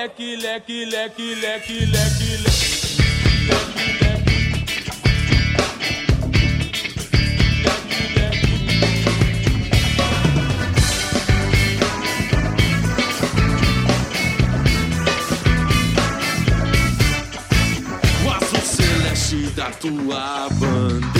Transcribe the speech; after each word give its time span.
leque, 0.00 0.36
leque, 0.36 0.84
leque, 0.86 1.34
leque, 1.42 1.86
leque, 1.92 2.38
leque. 2.42 2.70
Da 19.56 19.68
tua 19.72 20.48
bandeira, 20.52 21.19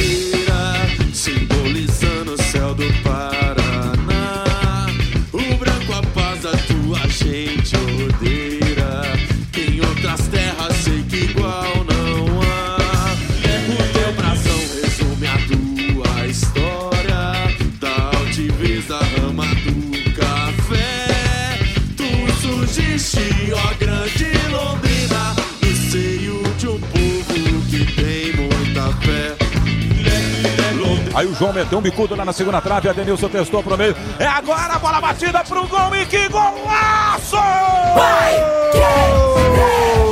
da 18.79 18.99
rama 18.99 19.45
do 19.47 20.15
café. 20.15 21.59
Tu 21.97 22.33
surgiste, 22.41 23.53
ó 23.53 23.75
grande 23.79 24.31
Londrina, 24.51 25.35
no 25.61 25.91
seio 25.91 26.43
de 26.57 26.69
um 26.69 26.79
povo 26.79 27.63
que 27.69 27.85
tem 27.95 28.37
muita 28.37 28.93
fé. 29.05 29.37
Aí 31.15 31.27
o 31.27 31.35
João 31.35 31.53
meteu 31.53 31.79
um 31.79 31.83
bicudo 31.83 32.15
lá 32.15 32.25
na 32.25 32.33
segunda 32.33 32.61
trave, 32.61 32.89
a 32.89 32.93
Denilson 32.93 33.29
testou 33.29 33.63
pro 33.63 33.77
meio. 33.77 33.97
É 34.19 34.27
agora 34.27 34.75
a 34.75 34.79
bola 34.79 35.01
batida 35.01 35.43
pro 35.43 35.67
gol 35.67 35.97
e 35.97 36.07
que 36.07 36.29
golaço! 36.29 37.37
Vai! 37.37 38.35
Golaço 38.73 40.10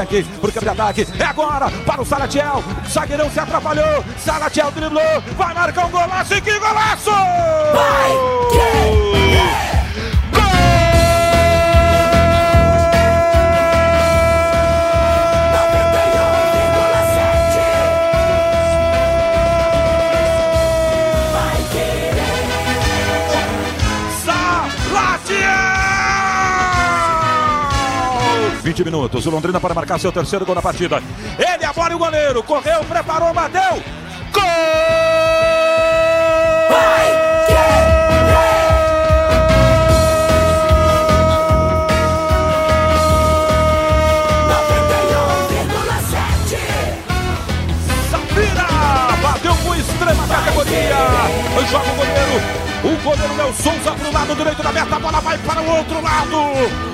Aqui 0.00 0.22
pro 0.22 0.52
campo 0.52 0.64
de 0.64 0.68
ataque. 0.68 1.06
É 1.18 1.24
agora 1.24 1.70
para 1.86 2.02
o 2.02 2.04
Salatiel. 2.04 2.62
Zagueirão 2.88 3.30
se 3.30 3.40
atrapalhou. 3.40 4.04
Salatiel 4.18 4.70
driblou. 4.70 5.22
Vai 5.36 5.54
marcar 5.54 5.86
um 5.86 5.90
golaço. 5.90 6.34
E 6.34 6.40
que 6.40 6.58
golaço! 6.58 7.10
Vai! 7.10 8.41
20 28.72 28.84
minutos, 28.86 29.26
o 29.26 29.30
Londrina 29.30 29.60
para 29.60 29.74
marcar 29.74 30.00
seu 30.00 30.10
terceiro 30.10 30.46
gol 30.46 30.54
na 30.54 30.62
partida. 30.62 31.02
Ele 31.38 31.64
abora 31.64 31.94
o 31.94 31.98
goleiro, 31.98 32.42
correu, 32.42 32.82
preparou, 32.84 33.34
bateu. 33.34 33.82
Gol! 34.32 34.42
Safira 48.10 48.66
bateu 49.22 49.54
com 49.56 49.74
extrema 49.74 50.26
categoria. 50.26 51.51
Joga 51.70 51.90
o 51.90 51.94
goleiro. 51.94 52.62
O 52.82 52.96
goleiro 53.04 53.36
Léo 53.36 53.54
Souza 53.54 53.92
para 53.92 54.08
o 54.08 54.12
lado 54.12 54.34
direito 54.34 54.60
da 54.60 54.72
meta, 54.72 54.96
a 54.96 54.98
bola 54.98 55.20
vai 55.20 55.38
para 55.38 55.62
o 55.62 55.76
outro 55.76 56.02
lado. 56.02 56.36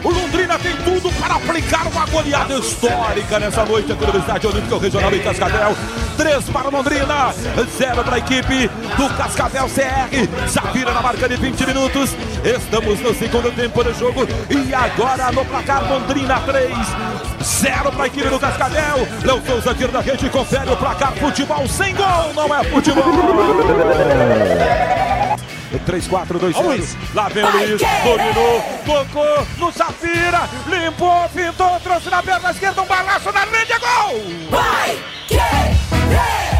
O 0.04 0.10
Londrina 0.10 0.58
tem 0.58 0.76
tudo 0.76 1.10
para 1.18 1.36
aplicar 1.36 1.86
uma 1.86 2.04
goleada 2.04 2.54
histórica 2.58 3.38
nessa 3.38 3.64
noite 3.64 3.92
aqui 3.92 4.06
no 4.06 4.18
Estádio 4.18 4.50
Olímpico 4.50 4.76
Regional 4.76 5.14
em 5.14 5.20
Cascavel. 5.20 5.74
Três 6.18 6.44
para 6.50 6.68
o 6.68 6.70
Londrina, 6.70 7.32
zero 7.78 8.04
para 8.04 8.16
a 8.16 8.18
equipe 8.18 8.68
do 8.98 9.08
Cascavel 9.16 9.66
CR. 9.66 10.48
Safira 10.48 10.92
na 10.92 11.00
marca 11.00 11.26
de 11.26 11.36
20 11.36 11.66
minutos. 11.66 12.10
Estamos 12.44 13.00
no 13.00 13.14
segundo 13.14 13.50
tempo 13.56 13.82
do 13.82 13.94
jogo 13.94 14.28
e 14.50 14.74
agora 14.74 15.32
no 15.32 15.42
placar 15.46 15.90
Londrina 15.90 16.38
3, 16.40 16.68
zero 17.42 17.90
para 17.92 18.04
a 18.04 18.06
equipe 18.08 18.28
do 18.28 18.38
Cascavel. 18.38 19.08
Léo 19.24 19.42
Souza 19.46 19.74
tira 19.74 19.92
da 19.92 20.00
rede, 20.00 20.28
confere 20.28 20.70
o 20.70 20.76
placar. 20.76 21.14
Futebol 21.14 21.66
sem 21.66 21.94
gol, 21.94 22.34
não 22.34 22.54
é 22.54 22.62
futebol. 22.64 23.04
3, 25.84 26.06
4, 26.06 26.38
2, 26.38 26.56
0. 26.56 26.98
Lá 27.14 27.28
vem 27.28 27.44
o 27.44 27.50
Luiz. 27.50 27.80
Dominou, 28.04 28.62
tocou 28.84 29.46
no 29.58 29.72
Safira. 29.72 30.48
Limpou, 30.66 31.28
pintou, 31.30 31.80
trouxe 31.80 32.10
na 32.10 32.22
perna 32.22 32.50
esquerda. 32.50 32.82
Um 32.82 32.86
balaço 32.86 33.32
na 33.32 33.44
linha. 33.46 33.78
Gol! 33.78 34.22
Vai! 34.50 34.98
Safira! 35.28 36.57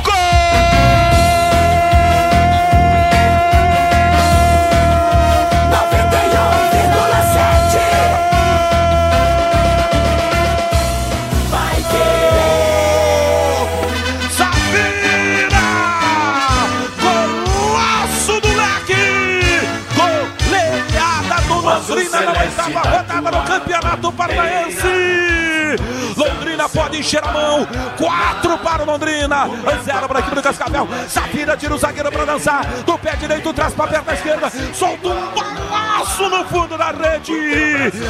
Encher 27.09 27.25
a 27.25 27.33
mão. 27.33 27.67
Quatro 27.97 28.59
para 28.59 28.83
o 28.83 28.87
Londrina. 28.87 29.49
Zero 29.83 30.07
para 30.07 30.19
a 30.19 30.21
equipe 30.21 30.37
do 30.37 30.43
Cascavel. 30.43 30.87
Safira 31.09 31.57
tira 31.57 31.75
o 31.75 31.79
zagueiro 31.79 32.13
para 32.13 32.27
dançar. 32.27 32.67
Do 32.85 32.99
pé 32.99 33.17
direito, 33.17 33.53
traz 33.55 33.73
para 33.73 33.87
a 33.87 33.89
perna 33.89 34.13
esquerda. 34.13 34.53
Solta 34.75 35.09
um 35.09 35.31
balaço 35.35 36.29
no 36.29 36.45
fundo 36.45 36.77
da 36.77 36.91
rede. 36.91 37.33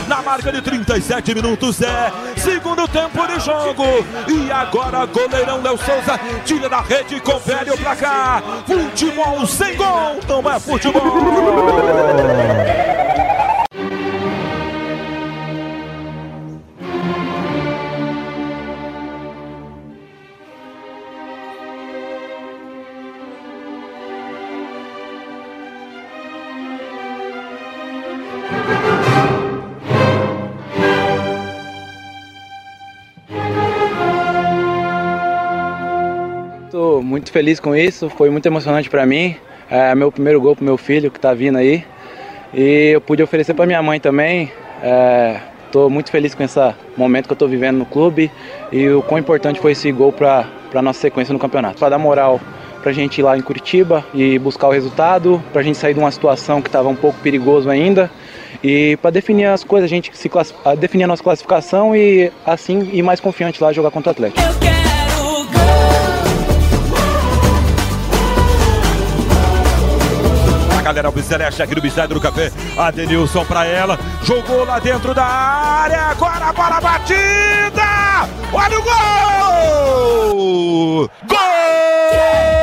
Na 0.08 0.20
marca 0.20 0.50
de 0.50 0.60
37 0.60 1.34
minutos 1.34 1.80
é 1.80 2.12
segundo 2.36 2.88
tempo 2.88 3.24
de 3.26 3.38
jogo. 3.40 3.84
E 4.26 4.50
agora 4.50 5.06
goleirão 5.06 5.62
Léo 5.62 5.78
Souza 5.78 6.18
tira 6.44 6.68
da 6.68 6.80
rede 6.80 7.14
e 7.16 7.20
confere 7.20 7.70
o 7.70 7.78
placar. 7.78 8.42
Futebol 8.66 9.46
sem 9.46 9.76
gol. 9.76 10.18
Não 10.28 10.50
é 10.50 10.58
futebol. 10.58 11.02
Muito 37.18 37.32
feliz 37.32 37.58
com 37.58 37.74
isso, 37.74 38.08
foi 38.10 38.30
muito 38.30 38.46
emocionante 38.46 38.88
para 38.88 39.04
mim. 39.04 39.36
É 39.70 39.94
meu 39.94 40.10
primeiro 40.10 40.40
gol 40.40 40.54
pro 40.54 40.64
meu 40.64 40.78
filho 40.78 41.10
que 41.10 41.20
tá 41.20 41.34
vindo 41.34 41.58
aí. 41.58 41.84
E 42.54 42.90
eu 42.92 43.00
pude 43.00 43.22
oferecer 43.22 43.54
para 43.54 43.66
minha 43.66 43.82
mãe 43.82 44.00
também. 44.00 44.50
É, 44.82 45.40
tô 45.70 45.90
muito 45.90 46.10
feliz 46.10 46.34
com 46.34 46.42
esse 46.42 46.58
momento 46.96 47.26
que 47.26 47.32
eu 47.32 47.36
tô 47.36 47.46
vivendo 47.46 47.76
no 47.76 47.84
clube 47.84 48.30
e 48.72 48.88
o 48.88 49.02
quão 49.02 49.18
importante 49.18 49.60
foi 49.60 49.72
esse 49.72 49.90
gol 49.92 50.12
para 50.12 50.46
para 50.70 50.82
nossa 50.82 51.00
sequência 51.00 51.32
no 51.32 51.38
campeonato. 51.38 51.78
Para 51.78 51.90
dar 51.90 51.98
moral 51.98 52.40
pra 52.82 52.92
gente 52.92 53.18
ir 53.18 53.22
lá 53.22 53.36
em 53.36 53.40
Curitiba 53.40 54.04
e 54.14 54.38
buscar 54.38 54.68
o 54.68 54.70
resultado, 54.70 55.42
pra 55.52 55.62
gente 55.62 55.78
sair 55.78 55.94
de 55.94 56.00
uma 56.00 56.10
situação 56.10 56.60
que 56.60 56.68
estava 56.68 56.88
um 56.88 56.94
pouco 56.94 57.18
perigoso 57.20 57.68
ainda 57.68 58.10
e 58.62 58.96
para 59.00 59.10
definir 59.10 59.46
as 59.46 59.64
coisas, 59.64 59.86
a 59.86 59.94
gente 59.94 60.10
se 60.14 60.28
class... 60.28 60.54
definir 60.78 61.04
a 61.04 61.06
nossa 61.06 61.22
classificação 61.22 61.96
e 61.96 62.30
assim 62.46 62.90
ir 62.92 63.02
mais 63.02 63.18
confiante 63.18 63.62
lá 63.62 63.72
jogar 63.72 63.90
contra 63.90 64.10
o 64.10 64.12
Atlético. 64.12 64.87
Galera 70.92 71.10
do 71.10 71.22
Celeste 71.22 71.62
aqui 71.62 71.74
do 71.74 71.80
Bisnaga 71.80 72.14
do 72.14 72.20
Café. 72.20 72.52
Adenilson 72.76 73.44
pra 73.44 73.66
ela. 73.66 73.98
Jogou 74.22 74.64
lá 74.64 74.78
dentro 74.78 75.14
da 75.14 75.24
área. 75.24 76.02
Agora 76.10 76.46
a 76.46 76.52
bola 76.52 76.80
batida. 76.80 78.28
Olha 78.52 78.78
o 78.78 78.82
gol! 78.82 81.10
Gol! 81.26 82.57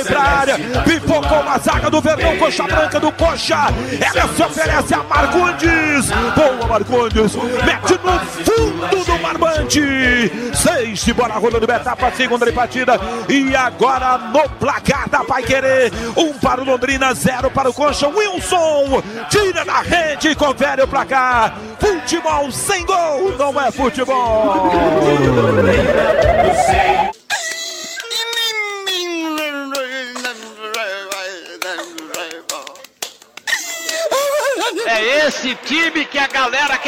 Vem 0.00 0.04
pra 0.04 0.22
área. 0.22 0.58
Pipocou 0.84 1.44
na 1.44 1.58
zaga 1.58 1.90
do 1.90 2.00
Verdão. 2.00 2.36
Coxa 2.38 2.64
branca 2.64 3.00
do 3.00 3.12
Coxa. 3.12 3.66
Ela 4.00 4.28
se 4.28 4.42
oferece 4.42 4.94
a 4.94 5.02
Marcondes. 5.02 6.10
Boa, 6.34 6.66
Marcondes. 6.68 7.34
Mete 7.34 8.00
no 8.02 8.18
fundo 8.44 9.04
do 9.04 9.18
barbante. 9.18 9.80
Seis 10.54 11.04
de 11.04 11.12
bola 11.12 11.34
rolando 11.34 11.70
etapa, 11.70 12.10
segunda 12.12 12.46
de 12.46 12.52
partida. 12.52 12.98
E 13.28 13.54
agora 13.54 14.18
no 14.18 14.48
placar 14.50 15.08
da 15.08 15.24
Pai 15.24 15.42
Querer. 15.42 15.92
Um 16.16 16.32
para 16.34 16.62
o 16.62 16.64
Londrina, 16.64 17.12
zero 17.14 17.50
para 17.50 17.68
o 17.68 17.74
Coxa. 17.74 18.08
Wilson 18.08 19.02
tira 19.28 19.64
da 19.64 19.80
rede 19.80 20.28
e 20.28 20.34
confere 20.34 20.82
o 20.82 20.88
placar. 20.88 21.54
Futebol 21.78 22.50
sem 22.50 22.84
gol 22.86 23.34
não 23.38 23.60
é 23.60 23.70
futebol. 23.70 24.70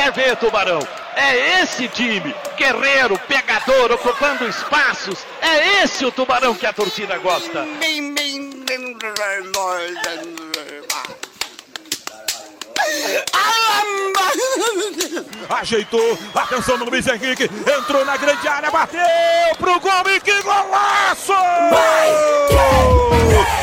Quer 0.03 0.13
ver, 0.13 0.37
Tubarão. 0.37 0.81
É 1.15 1.63
esse 1.63 1.87
time, 1.89 2.35
guerreiro, 2.57 3.19
pegador, 3.29 3.93
ocupando 3.93 4.49
espaços. 4.49 5.25
É 5.41 5.85
esse 5.85 6.05
o 6.05 6.11
Tubarão 6.11 6.55
que 6.55 6.67
a 6.67 6.73
torcida 6.73 7.17
gosta. 7.19 7.65
Ajeitou, 15.51 16.19
atenção 16.35 16.79
no 16.79 16.87
Luiz 16.87 17.07
Henrique, 17.07 17.45
entrou 17.45 18.05
na 18.05 18.17
grande 18.17 18.49
área, 18.49 18.71
bateu 18.71 19.01
pro 19.59 19.79
gol 19.79 20.11
e 20.11 20.21
que 20.21 20.43
golaço! 20.43 21.33
Golaço! 22.49 23.62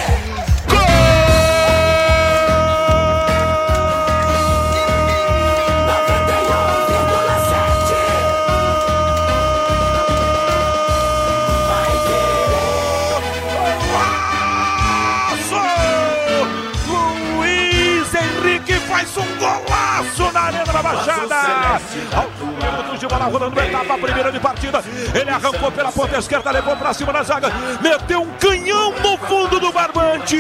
Baixada! 20.90 21.80
Aos 22.16 22.40
minutos 22.40 23.00
de 23.00 23.08
bola 23.08 23.26
rolando, 23.26 23.60
etapa 23.60 23.98
primeira 23.98 24.32
de 24.32 24.40
partida. 24.40 24.84
Ele 25.14 25.30
arrancou 25.30 25.72
pela 25.72 25.92
ponta 25.92 26.18
esquerda, 26.18 26.50
levou 26.50 26.76
pra 26.76 26.94
cima 26.96 27.14
da 27.14 27.22
zaga, 27.22 27.52
meteu 27.80 28.24
um 28.24 28.32
canhão 28.40 28.92
no 28.94 29.16
fundo 29.20 29.60
do 29.60 29.72
barbante. 29.72 30.36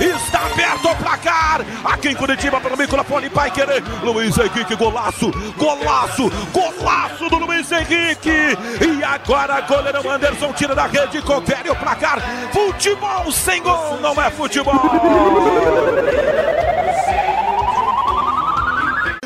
Está 0.00 0.46
aberto 0.46 0.88
o 0.88 0.96
placar. 0.96 1.62
Aqui 1.84 2.10
em 2.10 2.14
Curitiba, 2.14 2.60
pelo 2.60 2.76
microfone, 2.76 3.28
Pai 3.30 3.50
Querer. 3.50 3.82
Luiz 4.04 4.38
Henrique, 4.38 4.76
golaço, 4.76 5.32
golaço, 5.56 6.30
golaço 6.52 7.28
do 7.28 7.38
Luiz 7.38 7.70
Henrique. 7.72 8.30
E 8.30 9.02
agora, 9.02 9.60
goleirão 9.62 10.08
Anderson 10.08 10.52
tira 10.52 10.74
da 10.74 10.86
rede, 10.86 11.20
confere 11.22 11.68
o 11.68 11.74
placar. 11.74 12.20
Futebol 12.52 13.32
sem 13.32 13.60
gol 13.60 13.98
não 14.00 14.12
é 14.22 14.30
futebol. 14.30 14.80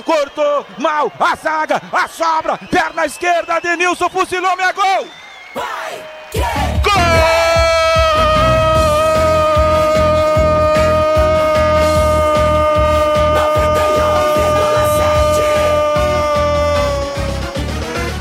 Cortou 0.05 0.67
mal 0.79 1.11
a 1.19 1.35
zaga, 1.37 1.81
a 1.93 2.09
sobra, 2.09 2.59
perna 2.71 3.07
esquerda, 3.07 3.61
Denilson 3.61 4.11
fuzilou, 4.11 4.61
é 4.61 4.73
gol! 4.73 5.07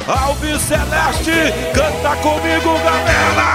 Alves 0.08 0.62
Celeste, 0.62 1.54
canta 1.74 2.16
comigo, 2.22 2.80
galera! 2.80 3.54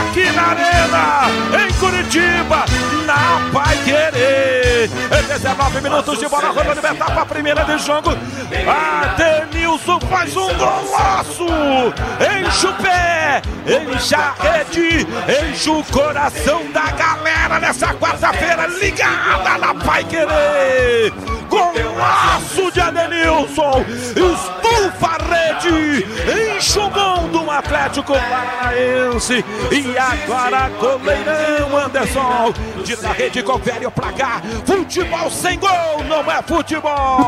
Aqui 0.00 0.30
na 0.32 0.48
Arena, 0.50 1.64
em 1.64 1.72
Curitiba, 1.74 2.64
na 3.06 3.50
Pai 3.52 3.76
Querer. 3.84 4.51
19 4.88 5.80
minutos 5.80 6.18
de 6.18 6.28
bola 6.28 6.48
rolando 6.48 6.86
etapa 6.86 7.26
primeira 7.26 7.64
de 7.64 7.78
jogo. 7.78 8.10
Adenilson 8.66 10.00
faz 10.00 10.36
um 10.36 10.52
golaço. 10.54 11.46
Enche 12.20 12.66
o 12.66 12.74
pé, 12.74 13.42
enche 13.66 14.14
a 14.14 14.34
rede, 14.40 15.06
enche 15.50 15.70
o 15.70 15.84
coração 15.84 16.64
da 16.72 16.90
galera 16.90 17.60
nessa 17.60 17.94
quarta-feira 17.94 18.66
ligada 18.66 19.58
na 19.58 19.74
Pai 19.74 20.04
Querer. 20.04 21.41
Golaço 21.52 22.72
de 22.72 22.80
Adenilson, 22.80 23.84
estufa 24.08 25.06
a 25.06 25.18
rede, 25.22 26.06
enche 26.56 26.78
o 26.78 26.88
gol 26.88 27.28
do 27.28 27.50
Atlético 27.50 28.14
Paranaense. 28.14 29.44
E 29.70 29.98
agora 29.98 30.70
goleirão 30.80 31.76
Anderson, 31.76 32.54
tira 32.82 33.02
da 33.02 33.12
rede, 33.12 33.42
confere 33.42 33.84
o 33.84 33.90
placar. 33.90 34.40
Futebol 34.64 35.30
sem 35.30 35.58
gol 35.58 36.02
não 36.08 36.20
é 36.32 36.40
futebol. 36.42 37.18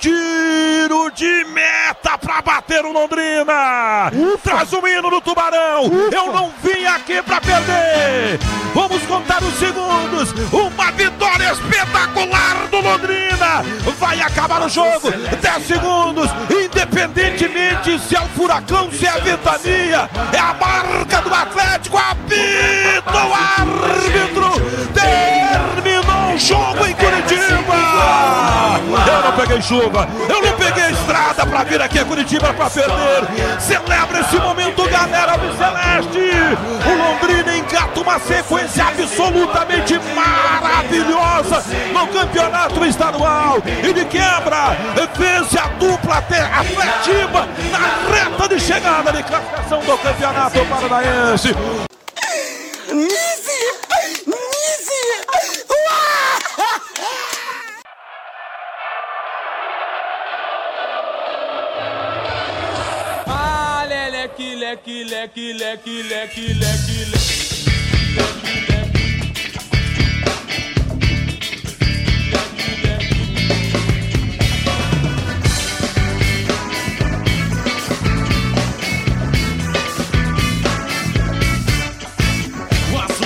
Tiro 0.00 1.10
de 1.12 1.44
meta 1.46 2.18
pra 2.18 2.42
bater 2.42 2.84
o 2.84 2.92
Londrina. 2.92 4.10
Traz 4.54 4.72
o 4.72 4.86
hino 4.86 5.10
do 5.10 5.20
Tubarão. 5.20 5.90
Eu 6.12 6.32
não 6.32 6.52
vim 6.62 6.84
aqui 6.84 7.20
pra 7.22 7.40
perder. 7.40 8.38
Vamos 8.72 9.02
contar 9.02 9.42
os 9.42 9.52
segundos. 9.54 10.32
Uma 10.52 10.92
vitória 10.92 11.50
espetacular 11.50 12.68
do 12.70 12.80
Londrina. 12.80 13.64
Vai 13.98 14.20
acabar 14.20 14.62
o 14.62 14.68
jogo. 14.68 15.10
10 15.10 15.66
segundos. 15.66 16.30
Independentemente 16.48 17.98
se 17.98 18.14
é 18.14 18.20
o 18.20 18.28
furacão, 18.28 18.92
se 18.92 19.04
é 19.04 19.10
a 19.10 19.18
ventania. 19.18 20.08
É 20.32 20.38
a 20.38 20.54
marca 20.54 21.20
do 21.20 21.34
Atlético. 21.34 21.98
Apita 21.98 23.26
o 23.26 23.34
árbitro. 23.34 24.52
Terminou 24.94 26.32
o 26.32 26.38
jogo 26.38 26.86
em 26.86 26.93
Curitiba. 27.04 27.74
Eu 29.06 29.22
não 29.22 29.32
peguei 29.32 29.62
chuva, 29.62 30.08
eu 30.28 30.42
não 30.42 30.52
peguei 30.52 30.90
estrada 30.90 31.46
pra 31.46 31.64
vir 31.64 31.80
aqui 31.82 31.98
a 31.98 32.04
Curitiba 32.04 32.54
pra 32.54 32.70
perder. 32.70 33.60
Celebra 33.60 34.20
esse 34.20 34.36
momento, 34.36 34.88
galera 34.88 35.36
do 35.36 35.56
Celeste. 35.56 36.30
O 36.86 36.94
Londrina 36.96 37.56
engata 37.56 38.00
uma 38.00 38.18
sequência 38.18 38.86
absolutamente 38.86 40.00
maravilhosa 40.14 41.64
no 41.92 42.06
campeonato 42.08 42.84
estadual. 42.86 43.62
E 43.66 43.92
de 43.92 44.04
quebra, 44.06 44.76
vence 45.16 45.58
a 45.58 45.66
dupla 45.78 46.14
Atletiva 46.16 47.48
na 47.70 48.14
reta 48.14 48.48
de 48.48 48.60
chegada 48.60 49.12
de 49.12 49.22
classificação 49.22 49.80
do 49.80 49.98
campeonato 49.98 50.64
paranaense. 50.66 51.54
Leque, 64.36 65.04
leque, 65.04 65.04
leque, 65.04 65.52
leque, 65.52 66.02
leque, 66.08 66.56
leque. 66.58 67.44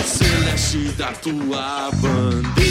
Celeste 0.06 0.92
da 0.96 1.12
tua 1.12 1.90
bandeira, 2.00 2.67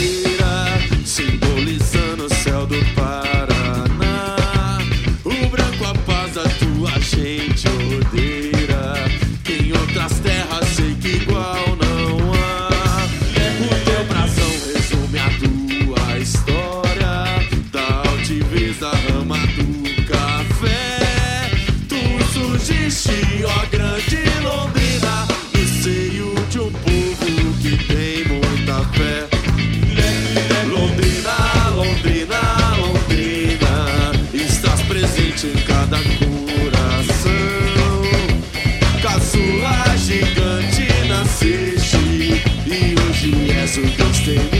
e 42.66 42.94
hoje 43.00 43.50
és 43.50 43.76
o 43.76 43.82
Deus. 43.82 44.57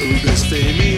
O 0.00 0.14
destemido 0.20 0.97